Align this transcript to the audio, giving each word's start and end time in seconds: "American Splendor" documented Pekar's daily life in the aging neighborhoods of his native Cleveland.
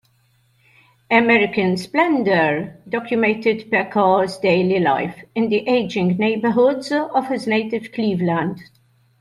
"American 1.11 1.77
Splendor" 1.77 2.81
documented 2.89 3.69
Pekar's 3.69 4.39
daily 4.39 4.79
life 4.79 5.23
in 5.35 5.49
the 5.49 5.67
aging 5.69 6.17
neighborhoods 6.17 6.91
of 6.91 7.27
his 7.27 7.45
native 7.45 7.91
Cleveland. 7.91 8.63